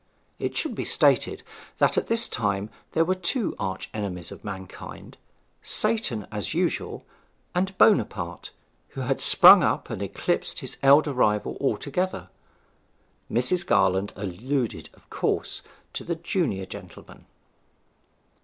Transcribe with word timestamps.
It 0.39 0.57
should 0.57 0.73
be 0.73 0.83
stated 0.83 1.43
that 1.77 1.95
at 1.95 2.07
this 2.07 2.27
time 2.27 2.71
there 2.93 3.05
were 3.05 3.13
two 3.13 3.55
arch 3.59 3.87
enemies 3.93 4.31
of 4.31 4.43
mankind 4.43 5.15
Satan 5.61 6.25
as 6.31 6.55
usual, 6.55 7.05
and 7.53 7.77
Buonaparte, 7.77 8.49
who 8.97 9.01
had 9.01 9.21
sprung 9.21 9.61
up 9.61 9.91
and 9.91 10.01
eclipsed 10.01 10.61
his 10.61 10.77
elder 10.81 11.13
rival 11.13 11.55
altogether. 11.61 12.29
Mrs. 13.31 13.63
Garland 13.63 14.11
alluded, 14.15 14.89
of 14.95 15.07
course, 15.11 15.61
to 15.93 16.03
the 16.03 16.15
junior 16.15 16.65
gentleman. 16.65 17.27